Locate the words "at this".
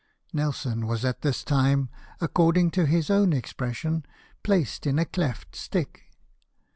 1.05-1.43